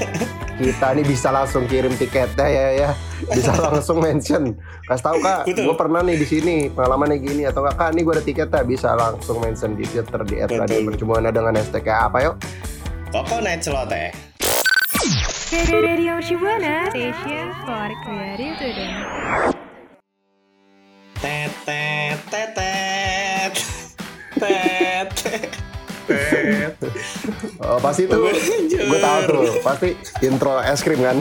kita 0.60 0.86
nih 0.92 1.04
bisa 1.08 1.28
langsung 1.32 1.64
kirim 1.64 1.96
tiketnya 1.96 2.46
ya 2.46 2.66
ya. 2.76 2.90
Bisa 3.32 3.56
langsung 3.56 4.04
mention. 4.04 4.52
Kasih 4.84 5.04
tahu 5.08 5.16
kak, 5.24 5.48
gue 5.48 5.76
pernah 5.80 6.04
nih 6.04 6.20
di 6.20 6.26
sini 6.28 6.54
pengalamannya 6.68 7.16
gini 7.16 7.48
atau 7.48 7.64
enggak 7.64 7.76
kak, 7.80 7.90
nih 7.96 8.02
gue 8.04 8.14
ada 8.20 8.24
tiketnya 8.28 8.62
bisa 8.68 8.88
langsung 8.92 9.40
mention 9.40 9.72
di 9.80 9.88
Twitter 9.88 10.20
di. 10.28 10.36
@radio 10.44 10.78
Mercubuana 10.84 11.32
dengan 11.32 11.56
hashtag 11.56 11.88
apa 11.88 12.18
yuk? 12.20 12.36
Coconut 13.08 13.64
celoteh. 13.64 14.29
Radio 15.50 16.22
Shibuana 16.22 16.86
Station 16.94 17.50
for 17.66 17.90
Creative 18.06 18.54
Student. 18.54 18.94
Tet 21.18 21.50
tet 21.66 22.18
tet 22.30 22.50
tet. 22.54 23.54
Tet 24.38 25.10
tet. 25.10 25.50
Tet. 26.06 26.74
Oh, 27.66 27.82
pasti 27.82 28.06
itu 28.06 28.14
gue 28.14 28.98
tahu 29.02 29.18
tuh 29.26 29.58
pasti 29.66 29.98
intro 30.22 30.62
es 30.62 30.86
krim 30.86 31.02
kan. 31.02 31.18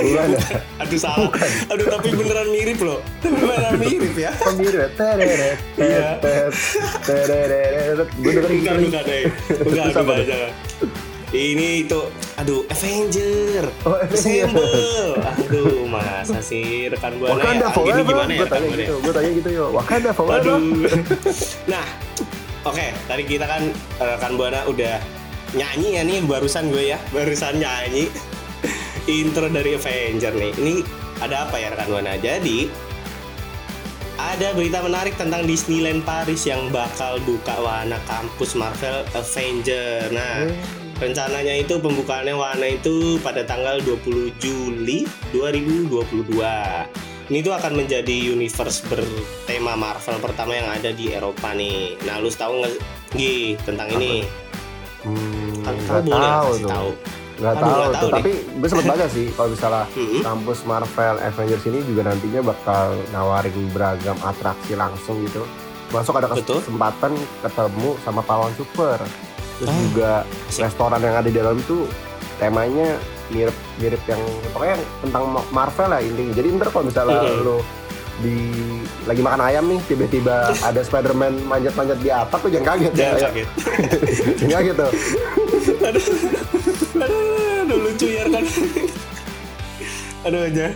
Bukan 0.00 0.28
ya? 0.32 0.40
Aduh 0.80 0.96
salah. 0.96 1.28
Aduh 1.68 1.92
tapi 1.92 2.08
beneran 2.16 2.48
mirip 2.48 2.80
loh. 2.80 3.04
Beneran 3.20 3.76
mirip 3.84 4.16
ya. 4.16 4.32
Pembira 4.32 4.88
tereret 4.96 5.60
Iya. 5.76 6.24
tet 6.24 6.56
tereret. 7.04 8.00
Gue 8.16 8.32
dengerin 8.32 8.64
Bukan 8.64 8.76
bukan. 8.80 9.04
Bukan 9.60 9.92
bukan 9.92 10.24
jangan. 10.24 10.52
Ini 11.28 11.84
itu 11.84 12.00
aduh 12.40 12.64
Avenger. 12.72 13.68
Oh, 13.84 14.00
Avenger. 14.00 14.48
Assemble. 14.48 15.20
Aduh 15.20 15.84
masa 15.84 16.40
sih 16.40 16.88
rekan 16.88 17.20
buana 17.20 17.36
Wakanda 17.36 17.68
ya. 17.68 17.68
Gini 17.68 17.76
forever. 17.76 18.08
gimana 18.08 18.32
ya 18.32 18.38
Gue 18.38 18.48
tanya 18.48 18.68
gitu, 18.72 18.94
gue 18.96 19.12
tanya 19.12 19.30
gitu 19.36 19.50
yo. 19.52 19.64
Wakanda 19.76 20.10
forever. 20.16 20.56
nah, 21.72 21.86
oke. 22.64 22.86
Tadi 23.04 23.22
kita 23.28 23.44
kan 23.44 23.62
eh, 23.76 24.08
rekan 24.16 24.32
buana 24.40 24.64
udah 24.64 24.96
nyanyi 25.52 26.00
ya 26.00 26.02
nih 26.04 26.24
barusan 26.24 26.72
gue 26.72 26.96
ya, 26.96 26.98
barusan 27.12 27.60
nyanyi 27.60 28.08
intro 29.04 29.52
dari 29.52 29.76
Avenger 29.76 30.32
nih. 30.32 30.52
Ini 30.56 30.74
ada 31.20 31.44
apa 31.44 31.60
ya 31.60 31.76
rekan 31.76 31.92
buana? 31.92 32.16
Jadi 32.16 32.88
ada 34.18 34.50
berita 34.50 34.82
menarik 34.82 35.14
tentang 35.14 35.46
Disneyland 35.46 36.02
Paris 36.02 36.42
yang 36.42 36.72
bakal 36.74 37.22
buka 37.22 37.54
wahana 37.62 38.00
kampus 38.08 38.58
Marvel 38.58 39.06
Avenger. 39.14 40.10
Nah, 40.10 40.50
rencananya 40.98 41.54
itu 41.54 41.78
pembukaannya 41.78 42.34
wahana 42.34 42.68
itu 42.74 43.18
pada 43.22 43.46
tanggal 43.46 43.78
20 43.82 44.34
Juli 44.36 45.06
2022. 45.30 46.34
Ini 47.28 47.44
tuh 47.44 47.52
akan 47.52 47.72
menjadi 47.76 48.32
universe 48.32 48.82
bertema 48.88 49.76
Marvel 49.76 50.16
pertama 50.18 50.56
yang 50.56 50.68
ada 50.72 50.90
di 50.90 51.12
Eropa 51.12 51.52
nih. 51.52 52.00
Nah, 52.02 52.18
lu 52.18 52.32
tahu 52.32 52.64
nggak 52.64 52.72
Gi 53.14 53.56
tentang 53.62 53.88
ini? 53.94 54.24
Hmm, 55.04 55.60
Kan 55.62 55.74
nggak 55.76 56.02
kamu 56.02 56.08
boleh 56.08 56.28
tahu 56.28 56.48
kasih 56.48 56.64
tuh. 56.64 56.70
tahu. 56.72 56.90
Nggak 57.38 57.52
Aduh, 57.52 57.62
tahu 57.62 57.70
nggak 57.70 57.92
tuh. 57.92 58.00
tahu 58.00 58.10
Tapi 58.16 58.30
gue 58.58 58.68
sempet 58.68 58.86
baca 58.88 59.06
sih 59.06 59.26
kalau 59.30 59.48
misalnya 59.52 59.82
kampus 60.26 60.58
Marvel 60.64 61.16
Avengers 61.20 61.64
ini 61.68 61.78
juga 61.84 62.02
nantinya 62.08 62.40
bakal 62.42 62.86
nawarin 63.12 63.56
beragam 63.70 64.18
atraksi 64.24 64.72
langsung 64.74 65.20
gitu. 65.22 65.44
Masuk 65.88 66.16
ada 66.16 66.28
Betul. 66.32 66.60
kesempatan 66.60 67.12
ketemu 67.40 67.88
sama 68.02 68.20
pahlawan 68.20 68.52
super. 68.56 68.98
Terus 69.58 69.68
Ah, 69.68 69.78
juga 69.84 70.10
asik. 70.46 70.62
restoran 70.64 71.00
yang 71.00 71.14
ada 71.14 71.26
di 71.26 71.34
dalam 71.34 71.58
tuh 71.64 71.90
temanya 72.38 72.94
mirip 73.28 73.52
mirip 73.76 74.00
yang 74.06 74.22
pokoknya 74.48 74.76
tentang 75.00 75.24
Ma- 75.28 75.48
Marvel 75.50 75.88
lah 75.88 76.00
intinya. 76.00 76.32
Jadi 76.32 76.48
ntar 76.54 76.68
kalau 76.68 76.84
misalnya 76.86 77.20
Mm-mm. 77.20 77.42
lo 77.42 77.58
di 78.18 78.34
lagi 79.04 79.18
makan 79.18 79.40
ayam 79.40 79.64
nih 79.64 79.78
tiba-tiba 79.84 80.50
ada 80.58 80.80
Spider-Man 80.80 81.38
manjat-manjat 81.44 81.98
di 81.98 82.08
atap 82.08 82.38
tuh 82.40 82.50
jangan 82.50 82.66
kaget 82.72 82.92
ya. 82.92 82.98
Jangan 82.98 83.12
Ayo. 83.12 83.24
sakit. 83.24 83.46
jangan 84.38 84.52
kaget 84.56 84.74
tuh. 84.76 84.90
aduh, 85.80 86.04
aduh, 86.98 87.22
aduh 87.62 87.78
lucu 87.80 88.06
ya 88.08 88.22
rekan. 88.24 88.44
aduh 90.20 90.40
aja. 90.44 90.66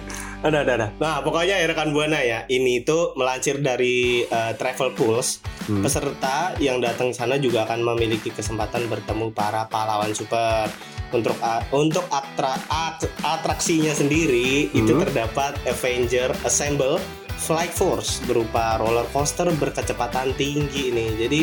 Ada, 0.42 0.66
ada, 0.66 0.72
ada. 0.74 0.88
Nah, 0.98 1.22
pokoknya 1.22 1.54
ya 1.54 1.66
rekan 1.70 1.94
buana 1.94 2.18
ya, 2.18 2.42
ini 2.50 2.82
tuh 2.82 3.14
melansir 3.14 3.62
dari 3.62 4.26
eh, 4.26 4.52
Travel 4.58 4.90
Pulse. 4.92 5.38
Hmm. 5.70 5.86
Peserta 5.86 6.58
yang 6.58 6.82
datang 6.82 7.14
sana 7.14 7.38
juga 7.38 7.62
akan 7.62 7.94
memiliki 7.94 8.34
kesempatan 8.34 8.90
bertemu 8.90 9.30
para 9.30 9.70
pahlawan 9.70 10.10
super. 10.10 10.66
Untuk 11.12 11.36
a- 11.38 11.62
untuk 11.70 12.08
atra, 12.08 12.58
at- 12.66 13.06
atraksinya 13.22 13.94
sendiri 13.94 14.72
itu 14.72 14.92
Hmm. 14.92 15.06
terdapat 15.06 15.54
Avenger 15.62 16.34
Assemble 16.42 16.98
Flight 17.38 17.70
Force 17.70 18.18
berupa 18.24 18.78
roller 18.78 19.06
coaster 19.10 19.46
berkecepatan 19.52 20.34
tinggi 20.34 20.90
ini. 20.90 21.06
Jadi 21.14 21.40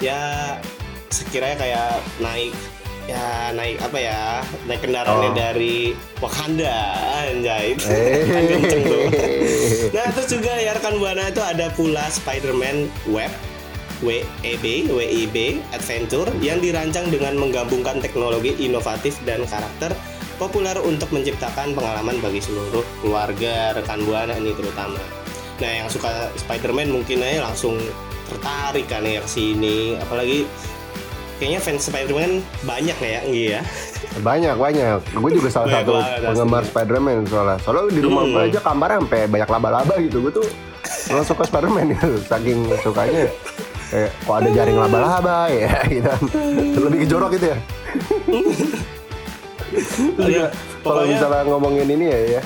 ya 0.00 0.56
sekiranya 1.10 1.58
kayak 1.58 1.92
naik 2.20 2.54
ya 3.10 3.50
naik 3.50 3.82
apa 3.82 3.98
ya 3.98 4.20
naik 4.64 4.80
kendaraannya 4.80 5.30
Oh. 5.30 5.36
dari 5.36 5.92
Wakanda 6.22 6.76
anjay 7.26 7.74
Eh. 7.74 8.22
Kan 8.24 8.44
kenceng 8.54 8.82
tuh. 8.86 9.04
Nah 9.90 10.06
terus 10.14 10.28
juga 10.30 10.52
ya 10.54 10.70
rekan 10.72 10.96
buana 10.96 11.26
itu 11.26 11.42
ada 11.42 11.66
pula 11.74 12.06
Spider-Man 12.06 12.86
Web 13.10 13.32
WEB 14.00 14.88
WIB 14.88 15.36
Adventure 15.76 16.30
yang 16.40 16.62
dirancang 16.62 17.12
dengan 17.12 17.36
menggabungkan 17.36 18.00
teknologi 18.00 18.56
inovatif 18.56 19.20
dan 19.28 19.44
karakter 19.44 19.92
populer 20.40 20.72
untuk 20.80 21.12
menciptakan 21.12 21.76
pengalaman 21.76 22.16
bagi 22.24 22.40
seluruh 22.40 22.80
keluarga 23.04 23.76
rekan 23.76 24.00
buana 24.08 24.32
ini 24.40 24.56
terutama. 24.56 24.96
Nah 25.60 25.84
yang 25.84 25.88
suka 25.92 26.32
Spider-Man 26.40 26.88
mungkin 26.88 27.20
aja 27.20 27.44
langsung 27.44 27.76
tertarik 28.24 28.88
kan 28.88 29.04
ya 29.04 29.20
ke 29.20 29.28
sini 29.28 30.00
apalagi 30.00 30.48
kayaknya 31.40 31.58
fans 31.58 31.82
Spider-Man 31.82 32.30
banyak 32.62 32.94
ya 32.94 33.20
iya 33.24 33.60
Banyak 34.10 34.58
banyak. 34.58 34.98
Gue 35.14 35.30
juga 35.32 35.48
salah 35.48 35.70
Banyak 35.70 35.80
satu 35.80 35.92
banget 35.94 36.22
penggemar. 36.26 36.62
Spider-Man 36.66 37.18
soalnya. 37.24 37.56
Soalnya 37.62 37.82
di 37.88 38.02
rumah 38.02 38.22
Hmm. 38.22 38.32
gue 38.32 38.42
aja 38.44 38.58
kamarnya 38.60 38.98
sampai 39.00 39.20
banyak 39.24 39.48
laba-laba 39.48 39.94
gitu. 39.96 40.16
Gue 40.20 40.32
tuh 40.34 40.46
lo 41.08 41.22
suka 41.22 41.42
Spider-Man 41.46 41.94
gitu. 41.94 42.10
Saking 42.20 42.58
sukanya 42.80 43.30
kayak 43.88 44.10
kok 44.20 44.34
ada 44.34 44.48
jaring 44.50 44.76
laba-laba 44.76 45.38
ya 45.48 45.70
gitu. 45.88 46.10
Lebih 46.76 46.98
ke 46.98 47.06
jorok 47.06 47.30
gitu 47.32 47.46
ya. 47.48 47.58
Terus 49.70 49.88
juga 49.94 50.26
Iya, 50.26 50.46
kalau 50.82 51.02
misalnya 51.06 51.42
ngomongin 51.46 51.86
ini 51.88 52.06
ya 52.06 52.20
ya. 52.38 52.42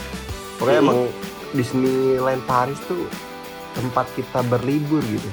Pokoknya 0.54 0.78
Hmm. 0.78 0.86
emang 0.86 0.98
Disneyland 1.50 2.42
Paris 2.44 2.78
tuh 2.84 3.08
tempat 3.72 4.06
kita 4.12 4.44
berlibur 4.44 5.00
gitu. 5.00 5.30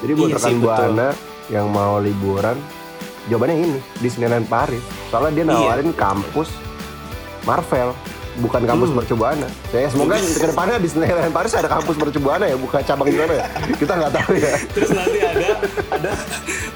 Jadi 0.00 0.12
buat 0.14 0.28
Iya 0.28 0.36
rekan 0.38 0.56
buana 0.58 1.08
yang 1.46 1.66
mau 1.68 2.00
liburan, 2.00 2.56
jawabannya 3.26 3.56
ini 3.58 3.78
Disneyland 3.98 4.46
Paris. 4.46 4.80
Soalnya 5.08 5.32
dia 5.32 5.44
Iya. 5.44 5.52
nawarin 5.54 5.90
kampus 5.92 6.48
Marvel, 7.42 7.92
bukan 8.36 8.62
kampus 8.64 8.88
Hmm. 8.88 8.96
Mercubuana. 8.98 9.48
Saya 9.68 9.86
semoga 9.86 10.16
ke 10.16 10.44
depannya 10.44 10.76
Disneyland 10.76 11.28
Paris 11.30 11.52
ada 11.52 11.68
kampus 11.68 11.94
Mercubuana 11.94 12.44
ya, 12.44 12.56
bukan 12.56 12.80
cabang 12.80 13.06
di 13.06 13.14
sana 13.14 13.34
ya. 13.34 13.46
Kita 13.74 13.92
nggak 13.94 14.12
tahu 14.12 14.32
ya. 14.34 14.52
terus 14.74 14.90
nanti 14.90 15.18
ada 15.20 15.48
ada 15.92 16.12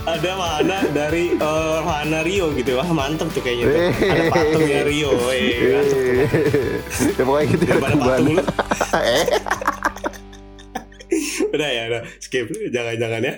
ada 0.09 0.31
wahana 0.35 0.79
dari 0.89 1.35
eh, 1.35 1.79
wahana 1.81 2.21
Rio 2.21 2.53
gitu 2.53 2.77
wah 2.77 2.89
mantep 2.89 3.29
tuh 3.29 3.41
kayaknya 3.41 3.65
tuh. 3.65 3.81
ada 4.13 4.23
patungnya 4.29 4.81
Rio 4.85 5.11
eh, 5.11 5.17
tuh. 5.17 5.33
ya 7.13 7.23
pokoknya 7.25 7.47
gitu 7.53 7.65
ya 7.65 7.77
patung 7.77 8.03
eh, 8.09 9.25
udah 11.49 11.69
ya 11.69 11.83
udah 11.89 12.03
skip 12.21 12.47
jangan-jangan 12.69 13.21
ya 13.21 13.35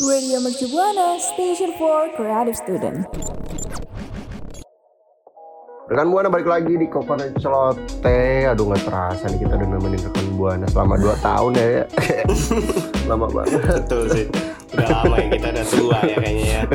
Radio 0.00 0.40
Mercu 0.40 0.72
Buana, 0.72 1.20
Station 1.20 1.76
for 1.76 2.08
Creative 2.16 2.56
Student. 2.56 3.04
Rekan 5.92 6.08
Buana 6.08 6.32
balik 6.32 6.48
lagi 6.48 6.80
di 6.80 6.88
Coconut 6.88 7.36
Celote. 7.36 8.48
Aduh 8.48 8.72
gak 8.72 8.88
terasa 8.88 9.28
nih 9.28 9.44
kita 9.44 9.60
udah 9.60 9.68
nemenin 9.68 10.00
rekan 10.00 10.26
Buana 10.40 10.64
selama 10.72 10.96
2 10.96 11.12
tahun 11.20 11.50
ya, 11.60 11.66
ya. 11.68 11.84
Lama 13.12 13.26
banget. 13.28 13.60
Betul 13.84 14.04
sih. 14.16 14.26
Udah 14.72 14.86
lama 14.88 15.16
ya 15.20 15.28
kita 15.36 15.48
udah 15.52 15.66
tua 15.68 15.98
ya 16.08 16.16
kayaknya 16.16 16.46
ya. 16.48 16.62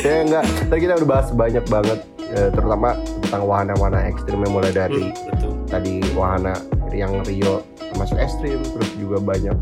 Ya 0.00 0.24
enggak, 0.24 0.44
tadi 0.72 0.80
kita 0.80 0.94
udah 0.96 1.08
bahas 1.08 1.28
banyak 1.28 1.64
banget 1.68 1.98
eh, 2.32 2.48
Terutama 2.56 2.96
tentang 3.20 3.44
wahana-wahana 3.44 4.08
ekstrim 4.08 4.40
yang 4.40 4.56
mulai 4.56 4.72
dari 4.72 5.12
Hmm, 5.12 5.28
betul. 5.28 5.52
Tadi 5.68 5.92
wahana 6.16 6.56
yang 6.88 7.12
Rio 7.28 7.60
termasuk 7.76 8.16
ekstrim 8.16 8.64
Terus 8.64 8.90
juga 8.96 9.20
banyak 9.20 9.52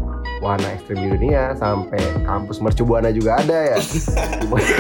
wahana 0.43 0.69
ekstrim 0.69 0.99
di 0.99 1.09
dunia 1.09 1.55
Sampai 1.55 1.97
kampus 2.21 2.59
Mercu 2.59 2.83
Buana 2.83 3.09
juga 3.09 3.39
ada 3.39 3.59
ya 3.65 3.79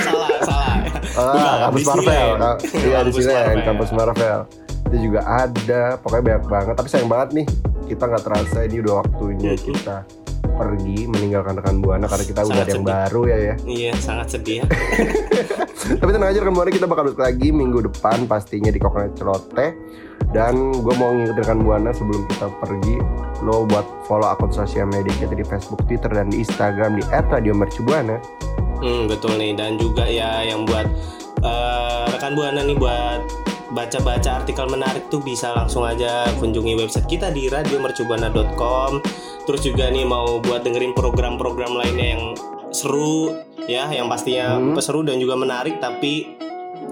salah 0.03 0.29
salah 0.43 0.71
Ah, 1.13 1.69
kampus. 1.69 1.85
Marvel. 1.85 2.29
Ka- 2.35 2.59
Iya 2.75 2.99
di 3.05 3.13
sini 3.13 3.31
Marvel. 3.31 3.63
kampus 3.63 3.91
Marvel. 3.93 4.39
Itu 4.83 4.97
juga 5.03 5.21
ada, 5.23 5.83
pokoknya 5.97 6.23
banyak 6.27 6.45
banget. 6.47 6.75
Tapi 6.75 6.89
sayang 6.89 7.07
banget 7.07 7.29
nih, 7.35 7.47
kita 7.87 8.03
nggak 8.07 8.23
terasa 8.23 8.59
ini 8.63 8.81
udah 8.81 8.95
waktunya 8.99 9.53
Mhm. 9.53 9.61
kita 9.63 9.97
pergi 10.63 11.11
meninggalkan 11.11 11.59
rekan 11.59 11.83
buana 11.83 12.07
karena 12.07 12.25
kita 12.31 12.41
udah 12.47 12.55
Sangat 12.55 12.67
ada 12.71 12.75
yang 12.79 12.87
baru 12.87 13.21
ya 13.27 13.37
ya. 13.37 13.55
Iya, 13.67 13.93
sangat 13.99 14.27
sedih 14.39 14.63
ya. 14.63 14.65
Tapi 16.01 16.11
tenang 16.15 16.31
aja 16.31 16.39
rekan 16.39 16.55
buana 16.55 16.71
kita 16.71 16.87
bakal 16.87 17.03
balik 17.11 17.19
lagi 17.19 17.49
minggu 17.51 17.91
depan 17.91 18.31
pastinya 18.31 18.71
di 18.71 18.79
Kokonet 18.79 19.19
Celoteh. 19.19 19.75
Dan 20.31 20.71
gue 20.71 20.95
mau 20.97 21.11
ngingetin 21.11 21.43
rekan 21.43 21.61
buana 21.67 21.91
sebelum 21.91 22.25
kita 22.31 22.47
pergi 22.63 22.97
lo 23.43 23.67
buat 23.67 24.07
follow 24.07 24.31
akun 24.31 24.55
sosial 24.55 24.87
media 24.87 25.11
kita 25.19 25.35
di 25.35 25.43
Facebook, 25.43 25.83
Twitter 25.91 26.09
dan 26.15 26.31
di 26.31 26.47
Instagram 26.47 26.97
di 26.97 27.05
@radiomercubuana. 27.11 28.17
Hmm, 28.79 29.11
betul 29.11 29.35
nih 29.35 29.59
dan 29.59 29.77
juga 29.77 30.07
ya 30.07 30.47
yang 30.47 30.63
buat 30.65 30.87
eh, 31.43 32.05
rekan 32.15 32.39
buana 32.39 32.63
nih 32.63 32.79
buat 32.79 33.42
baca-baca 33.73 34.45
artikel 34.45 34.69
menarik 34.69 35.09
tuh 35.09 35.21
bisa 35.21 35.53
langsung 35.53 35.83
aja 35.83 36.29
kunjungi 36.37 36.77
website 36.77 37.09
kita 37.09 37.33
di 37.33 37.49
radiomercubuana.com. 37.49 39.01
Terus 39.43 39.61
juga 39.61 39.91
nih 39.91 40.07
mau 40.07 40.39
buat 40.39 40.63
dengerin 40.63 40.95
program-program 40.95 41.75
lainnya 41.75 42.07
yang 42.15 42.23
seru 42.71 43.35
ya, 43.67 43.91
yang 43.91 44.07
pastinya 44.07 44.57
Hmm. 44.57 44.79
seru 44.79 45.03
dan 45.03 45.19
juga 45.19 45.35
menarik 45.35 45.81
tapi 45.81 46.39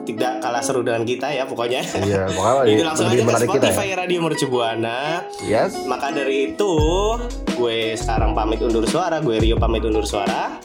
tidak 0.01 0.41
kalah 0.43 0.65
seru 0.65 0.81
dengan 0.81 1.05
kita 1.05 1.29
ya 1.31 1.45
pokoknya. 1.47 1.85
Iya, 2.03 2.33
pokoknya 2.33 2.73
Itu 2.73 2.83
langsung 2.83 3.07
aja 3.07 3.17
ke 3.17 3.25
menarik 3.25 3.49
kita 3.53 3.69
Spotify 3.69 3.87
ya. 3.87 3.97
Radio 4.01 4.19
Mercubuana. 4.25 4.99
Yes. 5.45 5.73
Maka 5.87 6.11
dari 6.11 6.51
itu, 6.51 6.73
gue 7.55 7.95
sekarang 7.95 8.33
pamit 8.33 8.59
undur 8.65 8.89
suara, 8.89 9.21
gue 9.21 9.37
Rio 9.39 9.61
pamit 9.61 9.85
undur 9.85 10.03
suara. 10.03 10.57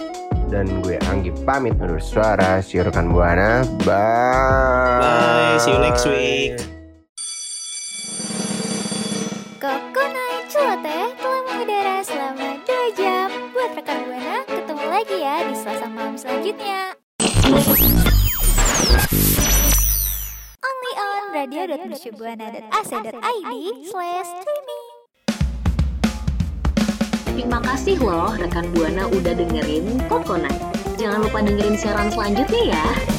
Dan 0.46 0.82
gue 0.82 0.98
Anggi 1.10 1.34
pamit 1.44 1.76
undur 1.78 2.00
suara. 2.00 2.62
Rekan 2.62 3.12
buana. 3.12 3.66
Bye. 3.84 4.85
You 5.76 5.84
next 5.84 6.08
week. 6.08 6.56
Kokonai 9.60 10.48
Celoteh 10.48 11.12
telah 11.20 11.42
mengudara 11.52 12.00
selama 12.00 12.64
2 12.64 12.96
jam. 12.96 13.28
Buat 13.52 13.76
rekan 13.76 14.08
Buana, 14.08 14.48
ketemu 14.48 14.86
lagi 14.88 15.20
ya 15.20 15.44
di 15.44 15.52
Selasa 15.52 15.92
malam 15.92 16.16
selanjutnya. 16.16 16.96
Only 20.64 20.94
on 20.96 21.36
radio.mercubuana.ac.id 21.36 23.52
slash 23.92 24.32
streaming. 24.32 24.88
Terima 27.36 27.60
kasih 27.60 28.00
loh 28.00 28.32
rekan 28.32 28.72
Buana 28.72 29.12
udah 29.12 29.36
dengerin 29.36 30.00
Kokonai. 30.08 30.56
Jangan 30.96 31.28
lupa 31.28 31.44
dengerin 31.44 31.76
siaran 31.76 32.08
selanjutnya 32.08 32.80
ya. 32.80 33.15